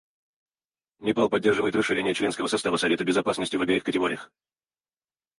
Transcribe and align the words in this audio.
Непал 0.97 1.29
поддерживает 1.29 1.75
расширение 1.75 2.15
членского 2.15 2.47
состава 2.47 2.75
Совета 2.77 3.03
Безопасности 3.03 3.55
в 3.55 3.61
обеих 3.61 3.83
категориях. 3.83 4.31